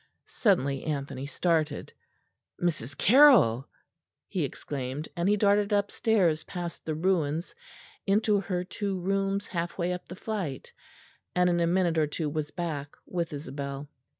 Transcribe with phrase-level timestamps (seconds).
[0.25, 1.93] Suddenly Anthony started.
[2.59, 2.97] "Mrs.
[2.97, 3.67] Carroll,"
[4.27, 7.53] he exclaimed, and he darted upstairs past the ruins
[8.07, 10.73] into her two rooms halfway up the flight;
[11.35, 13.89] and in a minute or two was back with Isabel.